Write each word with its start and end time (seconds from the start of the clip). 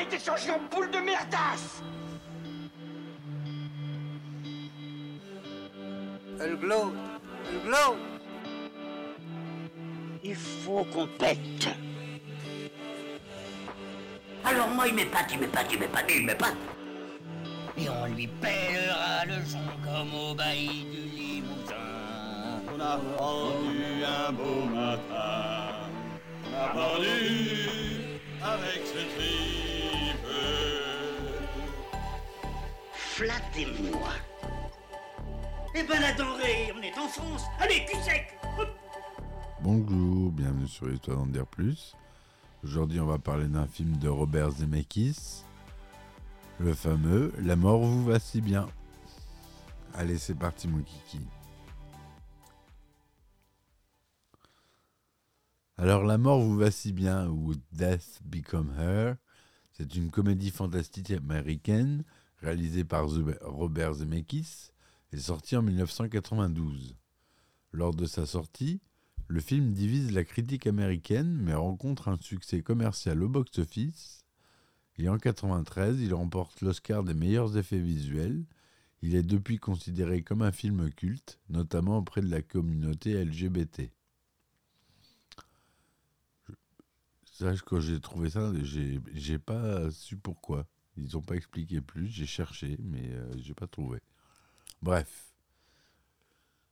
a 0.00 0.02
été 0.02 0.18
changé 0.18 0.50
en 0.50 0.60
boule 0.74 0.90
de 0.90 0.98
merdasse 0.98 1.82
Elle 6.40 6.56
glow 6.56 6.92
Elle 7.48 7.60
glow 7.68 7.96
Il 10.24 10.34
faut 10.34 10.84
qu'on 10.84 11.06
pète. 11.06 11.68
Alors 14.44 14.68
moi, 14.68 14.88
il 14.88 14.94
m'épate, 14.94 15.32
il 15.32 15.40
m'épate, 15.40 15.66
il 15.72 15.78
m'épate, 15.78 16.10
il 16.14 16.24
m'épate. 16.24 16.56
Et 17.76 17.88
on 17.88 18.06
lui 18.06 18.26
pèlera 18.26 19.24
le 19.26 19.44
son 19.44 19.58
comme 19.84 20.14
au 20.14 20.34
bailli 20.34 20.84
du 20.84 21.02
Limousin. 21.16 21.74
On 22.74 22.80
a 22.80 22.96
rendu 23.18 24.04
un 24.04 24.32
beau 24.32 24.64
matin. 24.64 25.88
On 26.46 26.56
a 26.56 26.68
pendu 26.68 28.00
avec 28.42 28.82
ce 28.86 28.98
tripe. 29.16 29.49
Flattez-moi. 33.20 34.08
Eh 35.74 35.82
ben 35.82 36.00
la 36.00 36.14
denrée, 36.14 36.72
on 36.74 36.80
est 36.80 36.98
en 36.98 37.06
France. 37.06 37.42
Allez, 37.58 37.84
cul 37.84 37.98
sec 38.02 38.34
Bonjour, 39.60 40.32
bienvenue 40.32 40.66
sur 40.66 40.90
Histoire 40.90 41.18
d'en 41.18 41.26
dire 41.26 41.46
plus. 41.46 41.94
Aujourd'hui, 42.64 42.98
on 42.98 43.04
va 43.04 43.18
parler 43.18 43.46
d'un 43.46 43.66
film 43.66 43.98
de 43.98 44.08
Robert 44.08 44.52
Zemeckis, 44.52 45.44
le 46.60 46.72
fameux 46.72 47.30
La 47.42 47.56
mort 47.56 47.80
vous 47.80 48.06
va 48.06 48.18
si 48.18 48.40
bien. 48.40 48.70
Allez, 49.92 50.16
c'est 50.16 50.34
parti, 50.34 50.66
mon 50.66 50.82
kiki. 50.82 51.20
Alors, 55.76 56.04
La 56.04 56.16
mort 56.16 56.40
vous 56.40 56.56
va 56.56 56.70
si 56.70 56.94
bien, 56.94 57.28
ou 57.28 57.52
Death 57.70 58.20
Become 58.24 58.74
Her, 58.78 59.16
c'est 59.72 59.94
une 59.94 60.10
comédie 60.10 60.50
fantastique 60.50 61.10
américaine 61.10 62.02
réalisée 62.40 62.84
par 62.84 63.08
Robert 63.42 63.94
Zemeckis 63.94 64.70
et 65.12 65.18
sortie 65.18 65.56
en 65.56 65.62
1992. 65.62 66.96
Lors 67.72 67.94
de 67.94 68.06
sa 68.06 68.26
sortie, 68.26 68.80
le 69.28 69.40
film 69.40 69.72
divise 69.72 70.12
la 70.12 70.24
critique 70.24 70.66
américaine 70.66 71.38
mais 71.40 71.54
rencontre 71.54 72.08
un 72.08 72.16
succès 72.20 72.62
commercial 72.62 73.22
au 73.22 73.28
box-office. 73.28 74.24
Et 74.98 75.08
en 75.08 75.14
1993, 75.14 76.00
il 76.00 76.12
remporte 76.12 76.60
l'Oscar 76.60 77.04
des 77.04 77.14
meilleurs 77.14 77.56
effets 77.56 77.78
visuels. 77.78 78.44
Il 79.02 79.14
est 79.14 79.22
depuis 79.22 79.58
considéré 79.58 80.22
comme 80.22 80.42
un 80.42 80.52
film 80.52 80.90
culte, 80.90 81.38
notamment 81.48 81.98
auprès 81.98 82.20
de 82.20 82.30
la 82.30 82.42
communauté 82.42 83.24
LGBT. 83.24 83.90
Quand 87.64 87.80
j'ai 87.80 88.00
trouvé 88.00 88.28
ça, 88.28 88.52
j'ai 89.14 89.38
pas 89.38 89.90
su 89.90 90.18
pourquoi. 90.18 90.66
Ils 90.96 91.14
n'ont 91.14 91.22
pas 91.22 91.36
expliqué 91.36 91.80
plus. 91.80 92.08
J'ai 92.08 92.26
cherché, 92.26 92.76
mais 92.82 93.08
euh, 93.10 93.32
j'ai 93.38 93.54
pas 93.54 93.66
trouvé. 93.66 94.00
Bref. 94.82 95.26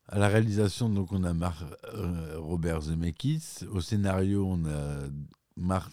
À 0.06 0.18
la 0.18 0.28
réalisation, 0.28 0.88
donc, 0.88 1.12
on 1.12 1.22
a 1.24 1.34
Mar- 1.34 1.76
euh, 1.94 2.38
Robert 2.38 2.82
Zemeckis. 2.82 3.64
Au 3.70 3.80
scénario, 3.80 4.46
on 4.46 4.64
a 4.64 5.08
Mar- 5.56 5.90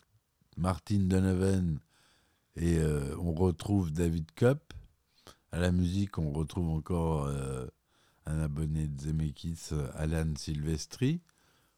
Martin 0.57 0.99
Donovan 0.99 1.79
et 2.55 2.77
euh, 2.77 3.15
on 3.19 3.33
retrouve 3.33 3.91
David 3.91 4.31
Kopp. 4.35 4.73
À 5.51 5.59
la 5.59 5.71
musique, 5.71 6.17
on 6.17 6.31
retrouve 6.31 6.69
encore 6.69 7.25
euh, 7.25 7.67
un 8.25 8.39
abonné 8.39 8.87
de 8.87 9.01
Zemeckis, 9.01 9.69
Alan 9.95 10.33
Silvestri. 10.37 11.21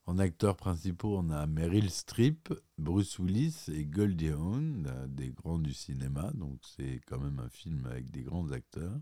En 0.07 0.19
acteurs 0.19 0.55
principaux, 0.55 1.17
on 1.17 1.29
a 1.31 1.45
Meryl 1.47 1.89
Streep, 1.89 2.53
Bruce 2.77 3.19
Willis 3.19 3.65
et 3.67 3.83
Goldie 3.83 4.29
Hawn, 4.29 4.89
des 5.09 5.31
grands 5.31 5.59
du 5.59 5.73
cinéma. 5.73 6.31
Donc, 6.33 6.61
c'est 6.63 7.01
quand 7.07 7.19
même 7.19 7.39
un 7.39 7.49
film 7.49 7.85
avec 7.87 8.09
des 8.09 8.21
grands 8.21 8.49
acteurs. 8.53 9.01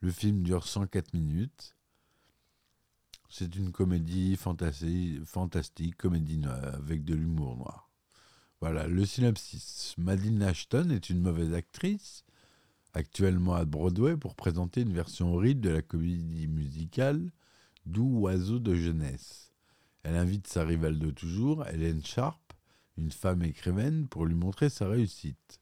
Le 0.00 0.10
film 0.10 0.42
dure 0.42 0.66
104 0.66 1.14
minutes. 1.14 1.76
C'est 3.30 3.56
une 3.56 3.72
comédie 3.72 4.36
fantastique, 4.36 5.96
comédie 5.96 6.42
avec 6.74 7.04
de 7.04 7.14
l'humour 7.14 7.56
noir. 7.56 7.90
Voilà, 8.60 8.86
le 8.86 9.06
synopsis. 9.06 9.94
Madeline 9.96 10.42
Ashton 10.42 10.90
est 10.90 11.08
une 11.08 11.22
mauvaise 11.22 11.54
actrice, 11.54 12.26
actuellement 12.92 13.54
à 13.54 13.64
Broadway, 13.64 14.18
pour 14.18 14.34
présenter 14.34 14.82
une 14.82 14.92
version 14.92 15.32
horrible 15.32 15.62
de 15.62 15.70
la 15.70 15.80
comédie 15.80 16.48
musicale 16.48 17.32
Doux 17.86 18.18
oiseau 18.18 18.58
de 18.58 18.74
jeunesse. 18.74 19.51
Elle 20.02 20.16
invite 20.16 20.46
sa 20.46 20.64
rivale 20.64 20.98
de 20.98 21.10
toujours, 21.10 21.66
Hélène 21.68 22.04
Sharp, 22.04 22.40
une 22.96 23.12
femme 23.12 23.42
écrivaine, 23.42 24.08
pour 24.08 24.26
lui 24.26 24.34
montrer 24.34 24.68
sa 24.68 24.88
réussite. 24.88 25.60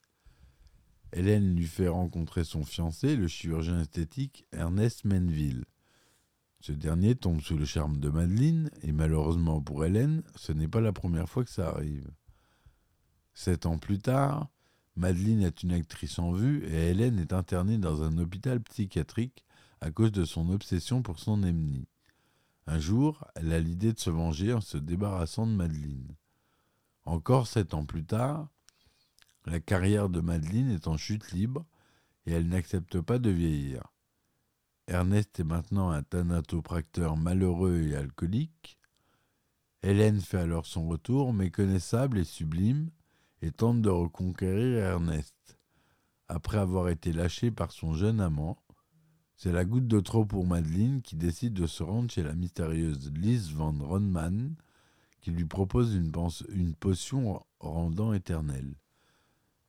Hélène 1.13 1.55
lui 1.57 1.67
fait 1.67 1.89
rencontrer 1.89 2.45
son 2.45 2.65
fiancé, 2.65 3.17
le 3.17 3.29
chirurgien 3.29 3.81
esthétique 3.81 4.47
Ernest 4.53 5.05
Menville. 5.05 5.65
Ce 6.61 6.73
dernier 6.73 7.15
tombe 7.15 7.41
sous 7.41 7.57
le 7.57 7.65
charme 7.65 7.99
de 7.99 8.11
Madeleine, 8.11 8.71
et 8.83 8.93
malheureusement 8.93 9.61
pour 9.61 9.85
Hélène, 9.85 10.23
ce 10.37 10.53
n'est 10.53 10.69
pas 10.69 10.81
la 10.81 10.93
première 10.93 11.29
fois 11.29 11.45
que 11.45 11.51
ça 11.51 11.69
arrive. 11.69 12.11
Sept 13.35 13.67
ans 13.67 13.79
plus 13.79 13.99
tard, 13.99 14.49
Madeleine 14.97 15.43
est 15.43 15.63
une 15.63 15.73
actrice 15.73 16.19
en 16.19 16.33
vue 16.33 16.65
et 16.67 16.91
Hélène 16.91 17.19
est 17.19 17.33
internée 17.33 17.79
dans 17.79 18.03
un 18.03 18.19
hôpital 18.19 18.61
psychiatrique 18.61 19.45
à 19.81 19.91
cause 19.91 20.13
de 20.13 20.25
son 20.25 20.51
obsession 20.51 21.03
pour 21.03 21.19
son 21.19 21.43
ennemi. 21.43 21.87
Un 22.67 22.79
jour, 22.79 23.25
elle 23.35 23.53
a 23.53 23.59
l'idée 23.59 23.93
de 23.93 23.99
se 23.99 24.11
venger 24.11 24.53
en 24.53 24.61
se 24.61 24.77
débarrassant 24.79 25.47
de 25.47 25.53
Madeleine. 25.53 26.15
Encore 27.05 27.47
sept 27.47 27.75
ans 27.75 27.85
plus 27.85 28.05
tard, 28.05 28.49
la 29.47 29.61
carrière 29.61 30.09
de 30.09 30.21
Madeleine 30.21 30.71
est 30.71 30.87
en 30.87 30.97
chute 30.97 31.33
libre 31.33 31.65
et 32.27 32.33
elle 32.33 32.49
n'accepte 32.49 33.01
pas 33.01 33.19
de 33.19 33.31
vieillir. 33.31 33.83
Ernest 34.87 35.41
est 35.41 35.45
maintenant 35.45 35.91
un 35.91 36.03
thanatopracteur 36.03 37.17
malheureux 37.17 37.81
et 37.83 37.97
alcoolique. 37.97 38.79
Hélène 39.83 40.21
fait 40.21 40.39
alors 40.39 40.67
son 40.67 40.89
retour, 40.89 41.33
méconnaissable 41.33 42.19
et 42.19 42.25
sublime, 42.25 42.91
et 43.41 43.53
tente 43.53 43.81
de 43.81 43.89
reconquérir 43.89 44.79
Ernest. 44.79 45.35
Après 46.29 46.59
avoir 46.59 46.89
été 46.89 47.13
lâchée 47.13 47.51
par 47.51 47.73
son 47.73 47.95
jeune 47.95 48.21
amant, 48.21 48.63
c'est 49.43 49.53
la 49.53 49.65
goutte 49.65 49.87
de 49.89 50.01
trop 50.01 50.27
pour 50.27 50.47
Madeleine 50.47 51.01
qui 51.01 51.17
décide 51.17 51.55
de 51.55 51.67
se 51.67 51.83
rendre 51.83 52.11
chez 52.11 52.23
la 52.23 52.35
mystérieuse 52.35 53.11
Liz 53.15 53.55
Van 53.55 53.73
Ronman, 53.73 54.55
qui 55.23 55.31
lui 55.31 55.47
propose 55.47 55.95
une, 55.95 56.75
potion 56.75 57.43
rendant 57.59 58.13
éternelle. 58.13 58.75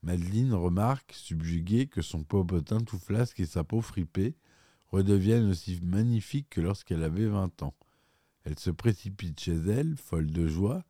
Madeleine 0.02 0.52
remarque, 0.52 1.14
subjuguée, 1.14 1.86
que 1.86 2.02
son 2.02 2.22
popotin 2.22 2.80
tout 2.80 2.98
flasque 2.98 3.40
et 3.40 3.46
sa 3.46 3.64
peau 3.64 3.80
fripée 3.80 4.36
redeviennent 4.88 5.48
aussi 5.48 5.80
magnifiques 5.82 6.50
que 6.50 6.60
lorsqu'elle 6.60 7.02
avait 7.02 7.24
20 7.24 7.62
ans. 7.62 7.74
Elle 8.44 8.58
se 8.58 8.70
précipite 8.70 9.40
chez 9.40 9.56
elle, 9.56 9.96
folle 9.96 10.30
de 10.30 10.48
joie, 10.48 10.84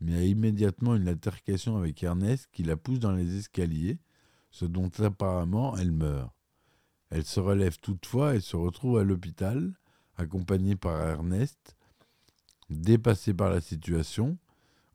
mais 0.00 0.14
a 0.14 0.22
immédiatement 0.22 0.94
une 0.94 1.08
altercation 1.08 1.76
avec 1.76 2.00
Ernest 2.04 2.48
qui 2.52 2.62
la 2.62 2.76
pousse 2.76 3.00
dans 3.00 3.16
les 3.16 3.36
escaliers, 3.36 3.98
ce 4.52 4.64
dont 4.64 4.92
apparemment 5.00 5.76
elle 5.76 5.90
meurt. 5.90 6.37
Elle 7.10 7.24
se 7.24 7.40
relève 7.40 7.78
toutefois 7.78 8.34
et 8.34 8.40
se 8.40 8.56
retrouve 8.56 8.98
à 8.98 9.04
l'hôpital, 9.04 9.72
accompagnée 10.16 10.76
par 10.76 11.00
Ernest, 11.00 11.76
dépassée 12.68 13.34
par 13.34 13.50
la 13.50 13.60
situation, 13.60 14.38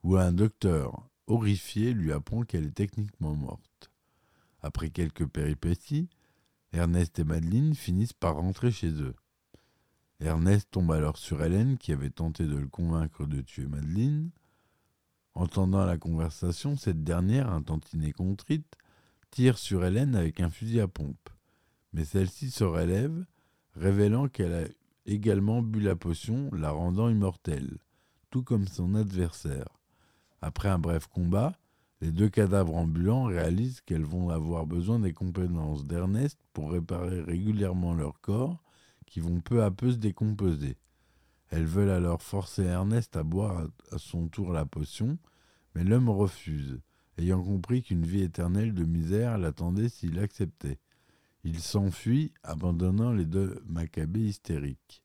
où 0.02 0.16
un 0.16 0.32
docteur 0.32 1.08
horrifié 1.26 1.92
lui 1.92 2.12
apprend 2.12 2.42
qu'elle 2.42 2.66
est 2.66 2.74
techniquement 2.74 3.34
morte. 3.34 3.90
Après 4.62 4.90
quelques 4.90 5.26
péripéties, 5.26 6.08
Ernest 6.72 7.18
et 7.18 7.24
Madeleine 7.24 7.74
finissent 7.74 8.12
par 8.12 8.36
rentrer 8.36 8.70
chez 8.70 8.90
eux. 8.90 9.14
Ernest 10.20 10.70
tombe 10.70 10.92
alors 10.92 11.18
sur 11.18 11.42
Hélène 11.42 11.78
qui 11.78 11.92
avait 11.92 12.10
tenté 12.10 12.44
de 12.44 12.56
le 12.56 12.68
convaincre 12.68 13.26
de 13.26 13.40
tuer 13.40 13.66
Madeleine. 13.66 14.30
Entendant 15.34 15.84
la 15.84 15.98
conversation, 15.98 16.76
cette 16.76 17.02
dernière, 17.02 17.50
un 17.50 17.62
tantinet 17.62 18.12
contrite, 18.12 18.76
tire 19.30 19.58
sur 19.58 19.84
Hélène 19.84 20.14
avec 20.14 20.40
un 20.40 20.50
fusil 20.50 20.80
à 20.80 20.88
pompe. 20.88 21.30
Mais 21.94 22.04
celle-ci 22.04 22.50
se 22.50 22.64
relève, 22.64 23.24
révélant 23.76 24.28
qu'elle 24.28 24.52
a 24.52 24.64
également 25.06 25.62
bu 25.62 25.80
la 25.80 25.94
potion, 25.94 26.50
la 26.52 26.72
rendant 26.72 27.08
immortelle, 27.08 27.78
tout 28.30 28.42
comme 28.42 28.66
son 28.66 28.96
adversaire. 28.96 29.68
Après 30.42 30.68
un 30.68 30.80
bref 30.80 31.06
combat, 31.06 31.56
les 32.00 32.10
deux 32.10 32.28
cadavres 32.28 32.74
ambulants 32.74 33.24
réalisent 33.24 33.80
qu'elles 33.80 34.04
vont 34.04 34.28
avoir 34.30 34.66
besoin 34.66 34.98
des 34.98 35.12
compétences 35.12 35.86
d'Ernest 35.86 36.38
pour 36.52 36.72
réparer 36.72 37.22
régulièrement 37.22 37.94
leur 37.94 38.20
corps, 38.20 38.60
qui 39.06 39.20
vont 39.20 39.40
peu 39.40 39.62
à 39.62 39.70
peu 39.70 39.92
se 39.92 39.96
décomposer. 39.96 40.76
Elles 41.50 41.64
veulent 41.64 41.90
alors 41.90 42.22
forcer 42.22 42.64
Ernest 42.64 43.16
à 43.16 43.22
boire 43.22 43.68
à 43.92 43.98
son 43.98 44.26
tour 44.26 44.52
la 44.52 44.66
potion, 44.66 45.16
mais 45.74 45.84
l'homme 45.84 46.08
refuse, 46.08 46.80
ayant 47.18 47.42
compris 47.42 47.82
qu'une 47.82 48.04
vie 48.04 48.22
éternelle 48.22 48.74
de 48.74 48.84
misère 48.84 49.38
l'attendait 49.38 49.88
s'il 49.88 50.18
acceptait. 50.18 50.80
Il 51.44 51.60
s'enfuit, 51.60 52.32
abandonnant 52.42 53.12
les 53.12 53.26
deux 53.26 53.62
macabées 53.66 54.28
hystériques. 54.28 55.02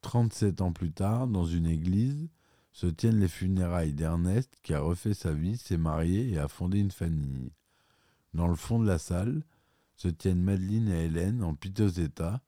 37 0.00 0.62
ans 0.62 0.72
plus 0.72 0.92
tard, 0.92 1.28
dans 1.28 1.44
une 1.44 1.66
église, 1.66 2.30
se 2.72 2.86
tiennent 2.86 3.20
les 3.20 3.28
funérailles 3.28 3.92
d'Ernest 3.92 4.58
qui 4.62 4.72
a 4.72 4.80
refait 4.80 5.12
sa 5.12 5.32
vie, 5.32 5.58
s'est 5.58 5.76
marié 5.76 6.30
et 6.30 6.38
a 6.38 6.48
fondé 6.48 6.78
une 6.78 6.90
famille. 6.90 7.52
Dans 8.32 8.48
le 8.48 8.54
fond 8.54 8.78
de 8.78 8.86
la 8.86 8.98
salle 8.98 9.42
se 9.96 10.08
tiennent 10.08 10.42
Madeleine 10.42 10.88
et 10.88 11.04
Hélène 11.04 11.42
en 11.42 11.54
piteux 11.54 12.00
état. 12.00 12.40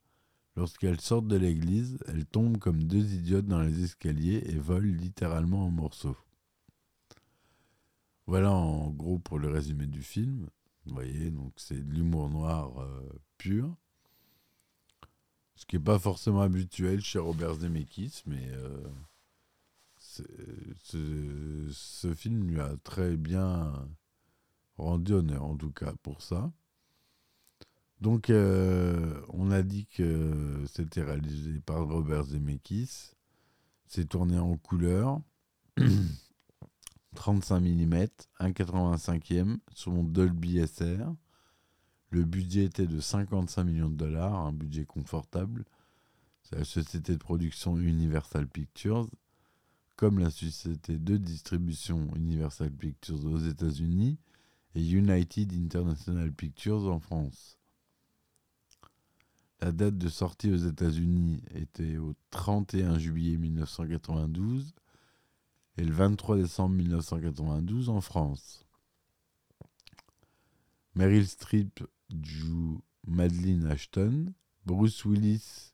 Lorsqu'elles 0.56 1.00
sortent 1.00 1.28
de 1.28 1.36
l'église, 1.36 1.98
elles 2.08 2.24
tombent 2.24 2.58
comme 2.58 2.84
deux 2.84 3.12
idiotes 3.12 3.46
dans 3.46 3.60
les 3.60 3.84
escaliers 3.84 4.42
et 4.46 4.56
volent 4.56 4.96
littéralement 4.98 5.66
en 5.66 5.70
morceaux. 5.70 6.16
Voilà 8.26 8.50
en 8.52 8.88
gros 8.90 9.18
pour 9.18 9.38
le 9.38 9.48
résumé 9.50 9.86
du 9.86 10.02
film. 10.02 10.48
Vous 10.86 10.94
voyez, 10.94 11.30
donc 11.30 11.52
c'est 11.56 11.80
de 11.80 11.92
l'humour 11.92 12.28
noir 12.28 12.80
euh, 12.80 13.08
pur. 13.38 13.74
Ce 15.54 15.64
qui 15.64 15.76
n'est 15.76 15.82
pas 15.82 15.98
forcément 15.98 16.40
habituel 16.40 17.00
chez 17.00 17.18
Robert 17.18 17.54
Zemeckis, 17.54 18.22
mais 18.26 18.50
euh, 18.52 18.88
ce, 20.82 22.14
film 22.14 22.44
lui 22.44 22.60
a 22.60 22.76
très 22.82 23.16
bien 23.16 23.72
rendu 24.76 25.12
honneur, 25.12 25.44
en 25.44 25.56
tout 25.56 25.70
cas 25.70 25.92
pour 26.02 26.22
ça. 26.22 26.52
Donc, 28.00 28.30
euh, 28.30 29.22
on 29.28 29.52
a 29.52 29.62
dit 29.62 29.86
que 29.86 30.64
c'était 30.66 31.02
réalisé 31.02 31.60
par 31.60 31.86
Robert 31.86 32.24
Zemeckis. 32.24 33.12
C'est 33.86 34.08
tourné 34.08 34.38
en 34.38 34.56
couleur. 34.56 35.20
35 37.14 37.60
mm, 37.60 37.94
1,85e, 38.40 39.58
son 39.74 40.02
Dolby 40.02 40.66
SR. 40.66 41.14
Le 42.10 42.24
budget 42.24 42.64
était 42.64 42.86
de 42.86 43.00
55 43.00 43.64
millions 43.64 43.88
de 43.88 43.96
dollars, 43.96 44.34
un 44.34 44.52
budget 44.52 44.84
confortable. 44.84 45.64
C'est 46.42 46.56
la 46.56 46.64
société 46.64 47.12
de 47.12 47.18
production 47.18 47.78
Universal 47.78 48.46
Pictures, 48.46 49.08
comme 49.96 50.18
la 50.18 50.30
société 50.30 50.98
de 50.98 51.16
distribution 51.16 52.08
Universal 52.14 52.70
Pictures 52.70 53.24
aux 53.24 53.38
États-Unis 53.38 54.18
et 54.74 54.84
United 54.84 55.52
International 55.52 56.32
Pictures 56.32 56.92
en 56.92 56.98
France. 56.98 57.58
La 59.60 59.70
date 59.70 59.96
de 59.96 60.08
sortie 60.08 60.50
aux 60.50 60.56
États-Unis 60.56 61.40
était 61.54 61.96
au 61.96 62.14
31 62.30 62.98
juillet 62.98 63.36
1992 63.36 64.74
et 65.78 65.84
le 65.84 65.92
23 65.92 66.36
décembre 66.36 66.74
1992 66.76 67.88
en 67.88 68.00
France. 68.00 68.66
Meryl 70.94 71.26
Streep 71.26 71.82
joue 72.22 72.82
Madeleine 73.06 73.66
Ashton, 73.66 74.32
Bruce 74.66 75.04
Willis, 75.04 75.70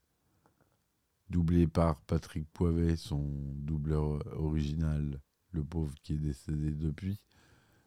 doublé 1.28 1.66
par 1.66 2.00
Patrick 2.02 2.48
Poivet, 2.52 2.96
son 2.96 3.28
doubleur 3.54 4.20
original, 4.38 5.20
le 5.52 5.64
pauvre 5.64 5.94
qui 6.02 6.14
est 6.14 6.18
décédé 6.18 6.70
depuis, 6.70 7.20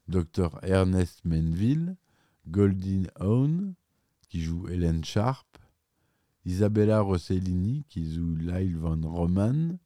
Dr 0.07 0.59
Ernest 0.63 1.23
Menville, 1.25 1.95
Goldie 2.47 3.07
Hawn, 3.15 3.73
qui 4.27 4.41
joue 4.41 4.67
Hélène 4.67 5.05
Sharp, 5.05 5.57
Isabella 6.45 7.01
Rossellini, 7.01 7.85
qui 7.87 8.13
joue 8.13 8.35
Lyle 8.35 8.77
Van 8.77 8.99
Roman, 9.01 9.77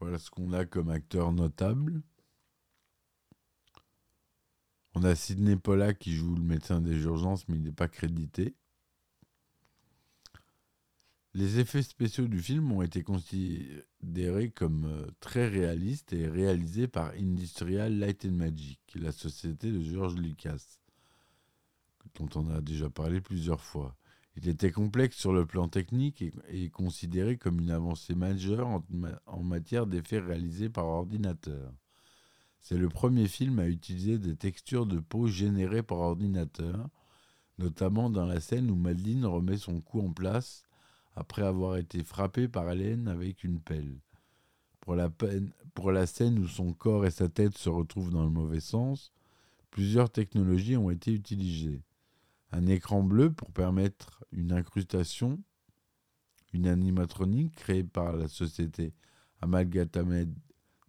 voilà 0.00 0.18
ce 0.18 0.30
qu'on 0.30 0.52
a 0.52 0.64
comme 0.64 0.90
acteur 0.90 1.32
notable. 1.32 2.02
On 4.94 5.04
a 5.04 5.14
Sidney 5.14 5.56
Pollack 5.56 5.98
qui 5.98 6.12
joue 6.12 6.34
le 6.34 6.42
médecin 6.42 6.80
des 6.80 6.96
urgences, 7.02 7.46
mais 7.48 7.56
il 7.56 7.62
n'est 7.62 7.72
pas 7.72 7.88
crédité. 7.88 8.54
Les 11.34 11.58
effets 11.60 11.82
spéciaux 11.82 12.26
du 12.26 12.40
film 12.40 12.72
ont 12.72 12.82
été 12.82 13.02
considérés 13.02 14.50
comme 14.50 14.86
euh, 14.86 15.06
très 15.20 15.46
réalistes 15.46 16.12
et 16.12 16.26
réalisés 16.26 16.88
par 16.88 17.12
Industrial 17.12 17.96
Light 17.96 18.24
and 18.24 18.32
Magic, 18.32 18.80
la 18.94 19.12
société 19.12 19.70
de 19.70 19.80
George 19.82 20.16
Lucas, 20.16 20.80
dont 22.14 22.28
on 22.34 22.50
a 22.50 22.60
déjà 22.60 22.90
parlé 22.90 23.20
plusieurs 23.20 23.60
fois. 23.60 23.94
Il 24.40 24.48
était 24.48 24.70
complexe 24.70 25.16
sur 25.16 25.32
le 25.32 25.46
plan 25.46 25.66
technique 25.66 26.22
et, 26.48 26.70
considéré 26.70 27.36
comme 27.36 27.58
une 27.58 27.72
avancée 27.72 28.14
majeure 28.14 28.68
en, 29.26 29.42
matière 29.42 29.88
d'effets 29.88 30.20
réalisés 30.20 30.68
par 30.68 30.86
ordinateur. 30.86 31.72
C'est 32.60 32.78
le 32.78 32.88
premier 32.88 33.26
film 33.26 33.58
à 33.58 33.66
utiliser 33.66 34.16
des 34.16 34.36
textures 34.36 34.86
de 34.86 35.00
peau 35.00 35.26
générées 35.26 35.82
par 35.82 35.98
ordinateur, 35.98 36.88
notamment 37.58 38.10
dans 38.10 38.26
la 38.26 38.38
scène 38.38 38.70
où 38.70 38.76
Madeline 38.76 39.26
remet 39.26 39.56
son 39.56 39.80
cou 39.80 40.02
en 40.02 40.12
place 40.12 40.62
après 41.16 41.42
avoir 41.42 41.76
été 41.76 42.04
frappée 42.04 42.46
par 42.46 42.70
Hélène 42.70 43.08
avec 43.08 43.42
une 43.42 43.58
pelle. 43.58 43.98
Pour 44.82 45.90
la 45.90 46.06
scène 46.06 46.38
où 46.38 46.46
son 46.46 46.72
corps 46.72 47.06
et 47.06 47.10
sa 47.10 47.28
tête 47.28 47.58
se 47.58 47.68
retrouvent 47.68 48.12
dans 48.12 48.22
le 48.22 48.30
mauvais 48.30 48.60
sens, 48.60 49.10
plusieurs 49.72 50.10
technologies 50.10 50.76
ont 50.76 50.90
été 50.90 51.12
utilisées 51.12 51.82
un 52.52 52.66
écran 52.66 53.02
bleu 53.02 53.32
pour 53.32 53.52
permettre 53.52 54.24
une 54.32 54.52
incrustation, 54.52 55.42
une 56.52 56.66
animatronique 56.66 57.54
créée 57.54 57.84
par 57.84 58.16
la 58.16 58.28
société 58.28 58.94
Amalgamated 59.40 60.34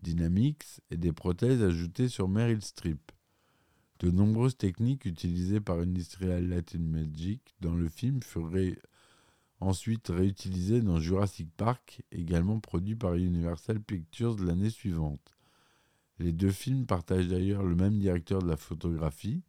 Dynamics 0.02 0.82
et 0.90 0.98
des 0.98 1.12
prothèses 1.12 1.62
ajoutées 1.62 2.08
sur 2.08 2.28
Meryl 2.28 2.62
Streep. 2.62 3.12
De 4.00 4.12
nombreuses 4.12 4.56
techniques 4.56 5.06
utilisées 5.06 5.60
par 5.60 5.80
Industrial 5.80 6.48
Latin 6.48 6.80
Magic 6.80 7.56
dans 7.60 7.76
le 7.76 7.90
film 7.90 8.22
furent 8.24 8.78
ensuite 9.60 10.08
réutilisées 10.08 10.82
dans 10.82 11.02
Jurassic 11.02 11.50
Park, 11.58 12.02
également 12.14 12.62
produit 12.62 12.96
par 12.96 13.16
Universal 13.16 13.82
Pictures 13.82 14.38
l'année 14.42 14.70
suivante. 14.70 15.36
Les 16.18 16.32
deux 16.32 16.52
films 16.52 16.86
partagent 16.86 17.28
d'ailleurs 17.28 17.64
le 17.64 17.76
même 17.76 18.00
directeur 18.00 18.42
de 18.42 18.48
la 18.48 18.58
photographie, 18.58 19.44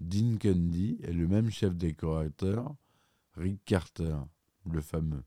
Dean 0.00 0.36
Cundy 0.38 0.98
est 1.02 1.12
le 1.12 1.26
même 1.26 1.50
chef 1.50 1.74
décorateur, 1.74 2.74
Rick 3.34 3.64
Carter, 3.64 4.16
le 4.70 4.80
fameux. 4.80 5.24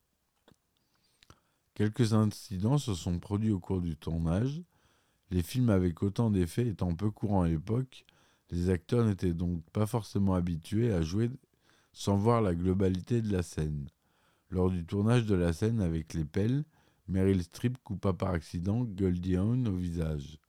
Quelques 1.74 2.14
incidents 2.14 2.78
se 2.78 2.94
sont 2.94 3.20
produits 3.20 3.52
au 3.52 3.60
cours 3.60 3.82
du 3.82 3.96
tournage. 3.96 4.62
Les 5.30 5.44
films 5.44 5.70
avec 5.70 6.04
autant 6.04 6.30
d'effets 6.30 6.68
étant 6.68 6.96
peu 6.96 7.12
courants 7.12 7.44
à 7.44 7.50
l'époque, 7.50 8.06
les 8.50 8.70
acteurs 8.70 9.06
n'étaient 9.06 9.34
donc 9.34 9.64
pas 9.72 9.86
forcément 9.86 10.36
habitués 10.36 10.94
à 10.94 11.02
jouer 11.02 11.30
sans 11.94 12.16
voir 12.16 12.42
la 12.42 12.56
globalité 12.56 13.22
de 13.22 13.32
la 13.32 13.44
scène. 13.44 13.88
Lors 14.50 14.70
du 14.70 14.86
tournage 14.86 15.26
de 15.26 15.36
la 15.36 15.54
scène 15.54 15.82
avec 15.82 16.14
les 16.14 16.26
pelles, 16.26 16.64
Meryl 17.08 17.44
Streep 17.44 17.78
coupa 17.84 18.14
par 18.14 18.30
accident 18.30 18.84
Goldie 18.84 19.36
Hawn 19.36 19.68
au 19.68 19.76
visage. 19.76 20.40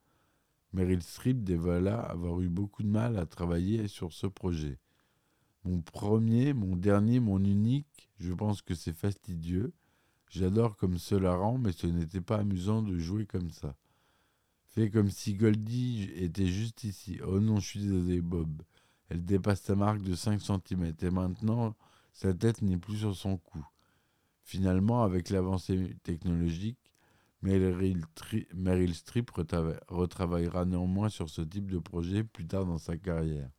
Meryl 0.72 1.02
Streep 1.02 1.44
dévoila 1.44 2.00
avoir 2.00 2.40
eu 2.40 2.48
beaucoup 2.48 2.82
de 2.82 2.88
mal 2.88 3.18
à 3.18 3.26
travailler 3.26 3.88
sur 3.88 4.12
ce 4.12 4.26
projet. 4.26 4.78
Mon 5.64 5.80
premier, 5.80 6.54
mon 6.54 6.76
dernier, 6.76 7.20
mon 7.20 7.42
unique, 7.44 8.10
je 8.18 8.32
pense 8.32 8.62
que 8.62 8.74
c'est 8.74 8.96
fastidieux. 8.96 9.72
J'adore 10.28 10.76
comme 10.76 10.98
cela 10.98 11.34
rend, 11.34 11.58
mais 11.58 11.72
ce 11.72 11.86
n'était 11.86 12.22
pas 12.22 12.38
amusant 12.38 12.82
de 12.82 12.98
jouer 12.98 13.26
comme 13.26 13.50
ça. 13.50 13.76
Fait 14.64 14.90
comme 14.90 15.10
si 15.10 15.34
Goldie 15.34 16.10
était 16.14 16.46
juste 16.46 16.84
ici. 16.84 17.20
Oh 17.26 17.38
non, 17.38 17.60
je 17.60 17.66
suis 17.66 17.80
désolé, 17.80 18.22
Bob. 18.22 18.62
Elle 19.10 19.22
dépasse 19.22 19.60
sa 19.60 19.76
marque 19.76 20.00
de 20.00 20.14
5 20.14 20.40
cm 20.40 20.94
et 21.02 21.10
maintenant, 21.10 21.76
sa 22.14 22.32
tête 22.32 22.62
n'est 22.62 22.78
plus 22.78 22.96
sur 22.96 23.14
son 23.14 23.36
cou. 23.36 23.62
Finalement, 24.42 25.02
avec 25.04 25.28
l'avancée 25.28 25.96
technologique, 26.02 26.81
Meryl 27.42 28.94
Streep 28.94 29.30
retravaillera 29.88 30.64
néanmoins 30.64 31.08
sur 31.08 31.28
ce 31.28 31.42
type 31.42 31.70
de 31.70 31.78
projet 31.78 32.22
plus 32.22 32.46
tard 32.46 32.66
dans 32.66 32.78
sa 32.78 32.96
carrière. 32.96 33.50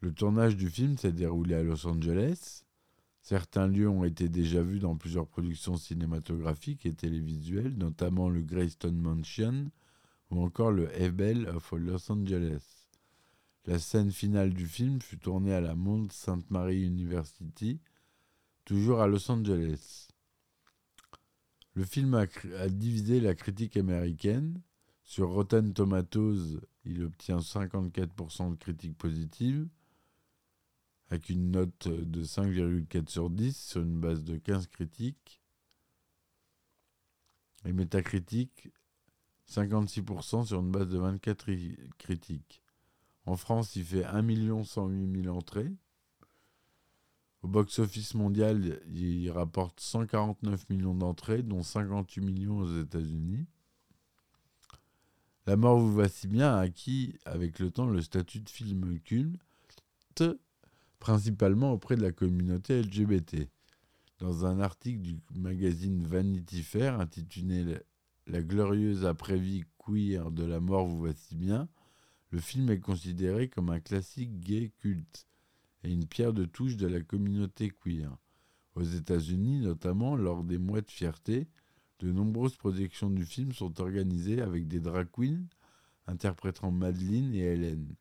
Le 0.00 0.12
tournage 0.12 0.56
du 0.56 0.68
film 0.68 0.98
s'est 0.98 1.12
déroulé 1.12 1.54
à 1.54 1.62
Los 1.62 1.86
Angeles. 1.86 2.64
Certains 3.22 3.66
lieux 3.66 3.88
ont 3.88 4.04
été 4.04 4.28
déjà 4.28 4.62
vus 4.62 4.78
dans 4.78 4.96
plusieurs 4.96 5.26
productions 5.26 5.78
cinématographiques 5.78 6.84
et 6.84 6.92
télévisuelles, 6.92 7.74
notamment 7.78 8.28
le 8.28 8.42
Greystone 8.42 8.98
Mansion 8.98 9.70
ou 10.30 10.42
encore 10.42 10.72
le 10.72 10.94
Hebel 11.00 11.48
of 11.48 11.72
Los 11.72 12.12
Angeles. 12.12 12.86
La 13.64 13.78
scène 13.78 14.12
finale 14.12 14.52
du 14.52 14.66
film 14.66 15.00
fut 15.00 15.16
tournée 15.16 15.54
à 15.54 15.62
la 15.62 15.74
Mount 15.74 16.12
St. 16.12 16.50
Mary 16.50 16.82
University, 16.84 17.80
toujours 18.66 19.00
à 19.00 19.06
Los 19.06 19.30
Angeles. 19.30 20.08
Le 21.74 21.84
film 21.84 22.14
a, 22.14 22.26
divisé 22.68 23.20
la 23.20 23.34
critique 23.34 23.76
américaine. 23.76 24.60
Sur 25.02 25.30
Rotten 25.30 25.74
Tomatoes, 25.74 26.60
il 26.84 27.02
obtient 27.02 27.38
54% 27.38 28.52
de 28.52 28.56
critiques 28.56 28.96
positives, 28.96 29.68
avec 31.10 31.28
une 31.28 31.50
note 31.50 31.88
de 31.88 32.24
5,4 32.24 33.08
sur 33.08 33.28
10 33.28 33.56
sur 33.56 33.82
une 33.82 34.00
base 34.00 34.24
de 34.24 34.38
15 34.38 34.68
critiques. 34.68 35.42
Et 37.66 37.72
Metacritic, 37.72 38.70
56% 39.50 40.46
sur 40.46 40.60
une 40.60 40.70
base 40.70 40.88
de 40.88 40.98
24 40.98 41.50
critiques. 41.98 42.62
En 43.26 43.36
France, 43.36 43.74
il 43.76 43.84
fait 43.84 44.04
1 44.04 44.64
108 44.64 45.22
000 45.22 45.36
entrées. 45.36 45.72
Au 47.44 47.46
box-office 47.46 48.14
mondial, 48.14 48.80
il 48.94 49.30
rapporte 49.30 49.78
149 49.78 50.70
millions 50.70 50.94
d'entrées, 50.94 51.42
dont 51.42 51.62
58 51.62 52.22
millions 52.22 52.56
aux 52.56 52.80
États-Unis. 52.80 53.44
La 55.46 55.56
mort 55.56 55.78
vous 55.78 55.92
voici 55.92 56.26
bien 56.26 56.54
a 56.54 56.60
acquis 56.60 57.18
avec 57.26 57.58
le 57.58 57.70
temps 57.70 57.84
le 57.84 58.00
statut 58.00 58.40
de 58.40 58.48
film 58.48 58.98
culte, 59.00 60.24
principalement 61.00 61.74
auprès 61.74 61.96
de 61.96 62.02
la 62.02 62.12
communauté 62.12 62.80
LGBT. 62.80 63.50
Dans 64.20 64.46
un 64.46 64.58
article 64.58 65.02
du 65.02 65.18
magazine 65.34 66.02
Vanity 66.02 66.62
Fair 66.62 66.98
intitulé 66.98 67.76
La 68.26 68.40
glorieuse 68.40 69.04
après-vie 69.04 69.64
queer 69.76 70.30
de 70.30 70.46
la 70.46 70.60
mort 70.60 70.86
vous 70.86 70.96
voici 70.96 71.34
bien, 71.34 71.68
le 72.30 72.40
film 72.40 72.70
est 72.70 72.80
considéré 72.80 73.48
comme 73.48 73.68
un 73.68 73.80
classique 73.80 74.40
gay 74.40 74.72
culte 74.78 75.26
et 75.84 75.92
une 75.92 76.06
pierre 76.06 76.32
de 76.32 76.44
touche 76.44 76.76
de 76.76 76.86
la 76.86 77.00
communauté 77.00 77.70
queer. 77.70 78.16
Aux 78.74 78.82
États-Unis, 78.82 79.60
notamment 79.60 80.16
lors 80.16 80.42
des 80.42 80.58
mois 80.58 80.80
de 80.80 80.90
fierté, 80.90 81.46
de 82.00 82.10
nombreuses 82.10 82.56
projections 82.56 83.10
du 83.10 83.24
film 83.24 83.52
sont 83.52 83.80
organisées 83.80 84.42
avec 84.42 84.66
des 84.66 84.80
drag 84.80 85.08
queens 85.12 85.46
interprétant 86.06 86.70
Madeleine 86.70 87.34
et 87.34 87.40
Hélène. 87.40 87.94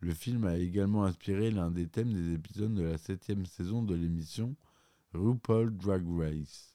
Le 0.00 0.14
film 0.14 0.44
a 0.44 0.56
également 0.56 1.04
inspiré 1.04 1.50
l'un 1.50 1.70
des 1.70 1.88
thèmes 1.88 2.12
des 2.12 2.34
épisodes 2.34 2.74
de 2.74 2.82
la 2.82 2.98
septième 2.98 3.46
saison 3.46 3.82
de 3.82 3.94
l'émission 3.94 4.56
RuPaul 5.12 5.76
Drag 5.76 6.04
Race. 6.08 6.74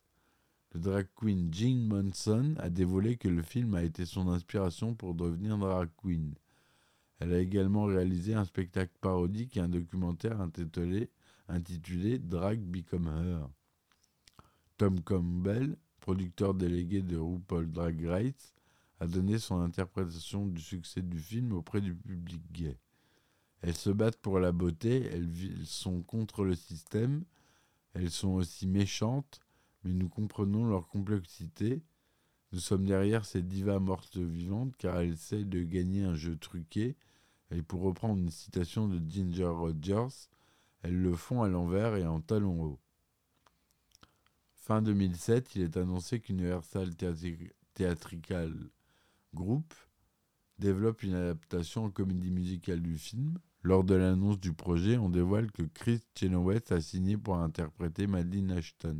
Le 0.73 0.79
drag 0.79 1.07
queen 1.15 1.53
Jean 1.53 1.87
Monson 1.87 2.55
a 2.57 2.69
dévoilé 2.69 3.15
que 3.15 3.29
le 3.29 3.43
film 3.43 3.75
a 3.75 3.83
été 3.83 4.05
son 4.05 4.27
inspiration 4.27 4.95
pour 4.95 5.15
devenir 5.15 5.57
drag 5.57 5.89
queen. 5.97 6.33
Elle 7.23 7.33
a 7.35 7.39
également 7.39 7.85
réalisé 7.85 8.33
un 8.33 8.43
spectacle 8.43 8.91
parodique 8.99 9.55
et 9.55 9.61
un 9.61 9.69
documentaire 9.69 10.41
intitulé, 10.41 12.19
Drag 12.19 12.59
Become 12.59 13.07
Her. 13.07 13.47
Tom 14.75 14.99
Campbell, 14.99 15.77
producteur 16.01 16.53
délégué 16.53 17.01
de 17.01 17.15
RuPaul 17.15 17.71
Drag 17.71 18.05
Race, 18.05 18.53
a 18.99 19.07
donné 19.07 19.39
son 19.39 19.61
interprétation 19.61 20.45
du 20.45 20.59
succès 20.59 21.01
du 21.01 21.17
film 21.17 21.53
auprès 21.53 21.79
du 21.79 21.95
public 21.95 22.41
gay. 22.51 22.77
Elles 23.61 23.73
se 23.73 23.89
battent 23.89 24.19
pour 24.19 24.39
la 24.39 24.51
beauté, 24.51 25.05
elles 25.05 25.29
sont 25.63 26.01
contre 26.01 26.43
le 26.43 26.55
système, 26.55 27.23
elles 27.93 28.11
sont 28.11 28.33
aussi 28.33 28.67
méchantes, 28.67 29.39
mais 29.85 29.93
nous 29.93 30.09
comprenons 30.09 30.65
leur 30.65 30.89
complexité. 30.89 31.83
Nous 32.51 32.59
sommes 32.59 32.85
derrière 32.85 33.23
ces 33.23 33.41
divas 33.41 33.79
mortes 33.79 34.17
vivantes 34.17 34.75
car 34.75 34.99
elles 34.99 35.13
essayent 35.13 35.45
de 35.45 35.63
gagner 35.63 36.03
un 36.03 36.15
jeu 36.15 36.35
truqué. 36.35 36.97
Et 37.53 37.61
pour 37.61 37.81
reprendre 37.81 38.19
une 38.19 38.31
citation 38.31 38.87
de 38.87 38.99
Ginger 39.07 39.45
Rogers, 39.45 40.29
elles 40.81 40.99
le 40.99 41.15
font 41.15 41.43
à 41.43 41.49
l'envers 41.49 41.95
et 41.95 42.05
en 42.05 42.19
talons 42.19 42.61
hauts. 42.61 42.79
Fin 44.55 44.81
2007, 44.81 45.55
il 45.55 45.61
est 45.61 45.77
annoncé 45.77 46.19
qu'Universal 46.19 46.89
Theatrical 47.75 48.53
Group 49.33 49.73
développe 50.57 51.03
une 51.03 51.13
adaptation 51.13 51.85
en 51.85 51.89
comédie 51.91 52.31
musicale 52.31 52.81
du 52.81 52.97
film. 52.97 53.37
Lors 53.61 53.83
de 53.83 53.95
l'annonce 53.95 54.39
du 54.39 54.53
projet, 54.53 54.97
on 54.97 55.09
dévoile 55.09 55.51
que 55.51 55.63
Chris 55.63 56.01
Chenoweth 56.15 56.71
a 56.71 56.81
signé 56.81 57.17
pour 57.17 57.37
interpréter 57.37 58.07
Madeline 58.07 58.51
Ashton. 58.51 58.97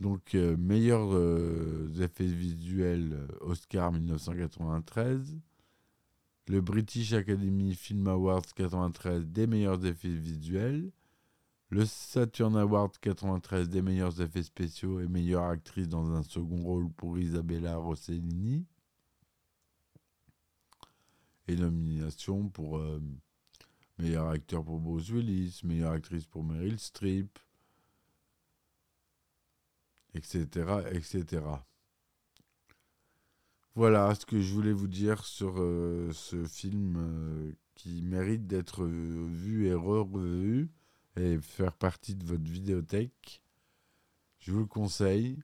Donc, 0.00 0.34
euh, 0.34 0.56
meilleurs 0.58 1.14
euh, 1.14 1.90
effets 2.00 2.26
visuels, 2.26 3.14
euh, 3.14 3.26
Oscar 3.40 3.92
1993. 3.92 5.38
Le 6.48 6.60
British 6.60 7.12
Academy 7.12 7.74
Film 7.74 8.06
Awards 8.06 8.42
93 8.54 9.26
des 9.26 9.46
meilleurs 9.46 9.84
effets 9.86 10.08
visuels. 10.08 10.92
Le 11.70 11.84
Saturn 11.84 12.56
Award 12.56 12.92
93 13.00 13.68
des 13.68 13.82
meilleurs 13.82 14.20
effets 14.20 14.44
spéciaux 14.44 15.00
et 15.00 15.08
meilleure 15.08 15.44
actrice 15.44 15.88
dans 15.88 16.12
un 16.12 16.22
second 16.22 16.62
rôle 16.62 16.90
pour 16.90 17.18
Isabella 17.18 17.76
Rossellini. 17.76 18.64
Et 21.48 21.56
nomination 21.56 22.48
pour 22.48 22.80
meilleur 23.98 24.28
acteur 24.28 24.62
pour 24.62 24.78
Bruce 24.78 25.10
Willis, 25.10 25.60
meilleure 25.64 25.92
actrice 25.92 26.26
pour 26.26 26.44
Meryl 26.44 26.78
Streep, 26.78 27.38
etc., 30.16 30.82
etc. 30.92 31.42
Voilà 33.76 34.14
ce 34.14 34.24
que 34.24 34.40
je 34.40 34.52
voulais 34.54 34.72
vous 34.72 34.88
dire 34.88 35.24
sur 35.24 35.56
euh, 35.58 36.10
ce 36.12 36.44
film 36.46 36.96
euh, 36.96 37.52
qui 37.74 38.00
mérite 38.02 38.46
d'être 38.46 38.86
vu 38.86 39.66
et 39.66 39.74
revu 39.74 40.70
et 41.16 41.38
faire 41.38 41.74
partie 41.74 42.14
de 42.14 42.24
votre 42.24 42.50
vidéothèque. 42.50 43.42
Je 44.38 44.52
vous 44.52 44.60
le 44.60 44.66
conseille. 44.66 45.38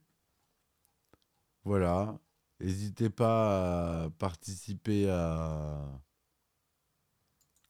Voilà. 1.65 2.19
N'hésitez 2.61 3.11
pas 3.11 4.05
à 4.05 4.11
participer 4.11 5.11
à, 5.11 5.85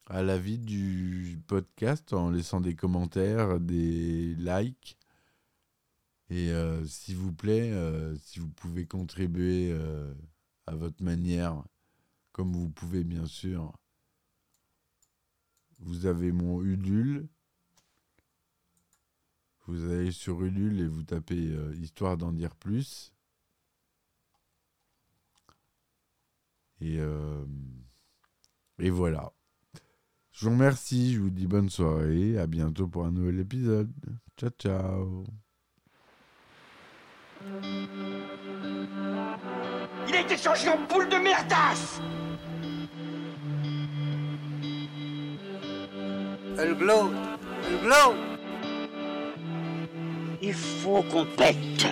à 0.06 0.22
la 0.22 0.38
vie 0.38 0.58
du 0.58 1.40
podcast 1.46 2.12
en 2.12 2.30
laissant 2.30 2.60
des 2.60 2.76
commentaires, 2.76 3.58
des 3.58 4.34
likes. 4.36 4.96
Et 6.32 6.50
euh, 6.50 6.82
s'il 6.86 7.18
vous 7.18 7.34
plaît, 7.34 7.72
euh, 7.72 8.16
si 8.16 8.38
vous 8.40 8.48
pouvez 8.48 8.86
contribuer 8.86 9.70
euh, 9.70 10.14
à 10.66 10.74
votre 10.74 11.02
manière, 11.02 11.62
comme 12.32 12.54
vous 12.54 12.70
pouvez 12.70 13.04
bien 13.04 13.26
sûr, 13.26 13.76
vous 15.80 16.06
avez 16.06 16.32
mon 16.32 16.62
Udul. 16.62 17.28
Vous 19.66 19.90
allez 19.90 20.10
sur 20.10 20.42
Ulule 20.42 20.80
et 20.80 20.86
vous 20.86 21.02
tapez 21.02 21.54
Histoire 21.74 22.16
d'en 22.16 22.32
dire 22.32 22.56
plus. 22.56 23.12
Et, 26.80 26.98
et 28.78 28.90
voilà. 28.90 29.32
Je 30.32 30.46
vous 30.46 30.52
remercie, 30.52 31.12
je 31.12 31.20
vous 31.20 31.30
dis 31.30 31.46
bonne 31.46 31.68
soirée, 31.68 32.38
à 32.38 32.46
bientôt 32.46 32.88
pour 32.88 33.04
un 33.04 33.12
nouvel 33.12 33.38
épisode. 33.40 33.92
Ciao 34.38 34.50
ciao 34.58 35.26
Il 40.08 40.14
a 40.14 40.20
été 40.20 40.36
changé 40.36 40.68
en 40.68 40.78
boule 40.92 41.08
de 41.08 41.16
merdasse 41.16 42.00
Elle 46.58 46.74
glow, 46.74 47.10
Elle 47.66 47.78
glow. 47.80 48.14
Il 50.42 50.54
faut 50.54 51.02
qu'on 51.02 51.24
pète. 51.24 51.86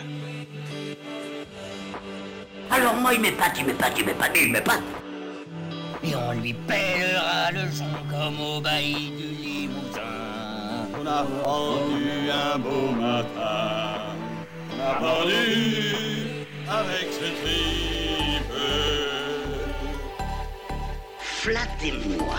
Alors 2.71 2.95
moi 2.95 3.15
il 3.15 3.21
m'épate, 3.21 3.59
il 3.59 3.67
m'épate, 3.67 3.99
il 3.99 4.07
m'épate, 4.07 4.39
il 4.41 4.53
m'épate. 4.53 4.83
Et 6.03 6.15
on 6.15 6.33
lui 6.33 6.55
pèlera 6.55 7.53
le 7.53 7.71
son 7.71 7.85
comme 8.11 8.41
au 8.41 8.61
bailli 8.61 9.11
du 9.11 9.29
Limousin. 9.43 10.01
On 11.01 11.07
a 11.07 11.25
pendu 11.43 12.31
un 12.31 12.59
beau 12.59 12.91
matin. 12.93 14.10
A 14.91 16.79
avec 16.79 17.09
ce 17.13 17.27
tripe. 17.41 18.53
Flattez-moi. 21.19 22.37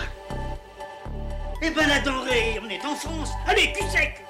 Eh 1.61 1.69
ben 1.69 1.87
la 1.87 1.99
denrée, 1.99 2.59
on 2.61 2.69
est 2.69 2.85
en 2.85 2.95
France. 2.95 3.31
Allez, 3.47 3.71
cul 3.71 3.87
sec 3.89 4.25